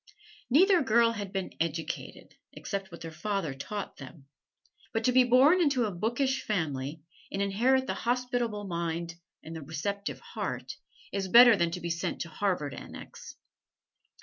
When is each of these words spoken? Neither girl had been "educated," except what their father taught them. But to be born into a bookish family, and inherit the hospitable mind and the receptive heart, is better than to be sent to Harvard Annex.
Neither 0.49 0.81
girl 0.81 1.11
had 1.11 1.31
been 1.31 1.53
"educated," 1.59 2.33
except 2.53 2.91
what 2.91 3.01
their 3.01 3.11
father 3.11 3.53
taught 3.53 3.97
them. 3.97 4.25
But 4.93 5.03
to 5.03 5.11
be 5.11 5.23
born 5.23 5.61
into 5.61 5.85
a 5.85 5.91
bookish 5.91 6.41
family, 6.41 7.03
and 7.31 7.39
inherit 7.39 7.85
the 7.85 7.93
hospitable 7.93 8.63
mind 8.65 9.13
and 9.43 9.55
the 9.55 9.61
receptive 9.61 10.19
heart, 10.19 10.77
is 11.11 11.27
better 11.27 11.55
than 11.55 11.69
to 11.69 11.81
be 11.81 11.91
sent 11.91 12.21
to 12.21 12.29
Harvard 12.29 12.73
Annex. 12.73 13.35